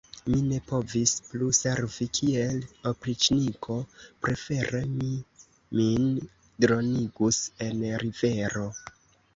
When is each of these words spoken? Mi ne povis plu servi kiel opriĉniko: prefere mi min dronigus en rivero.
Mi 0.33 0.37
ne 0.43 0.55
povis 0.69 1.11
plu 1.25 1.49
servi 1.57 2.07
kiel 2.19 2.57
opriĉniko: 2.93 3.77
prefere 4.25 4.83
mi 4.97 5.11
min 5.81 6.11
dronigus 6.67 7.43
en 7.69 7.87
rivero. 8.09 8.69